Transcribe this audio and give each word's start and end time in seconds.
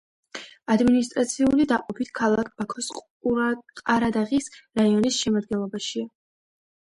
ადმინისტრაციული 0.75 1.65
დაყოფით 1.71 2.09
ქალაქ 2.19 2.49
ბაქოს 2.61 2.89
ყარადაღის 3.27 4.49
რაიონის 4.81 5.19
შემადგენლობაშია. 5.27 6.09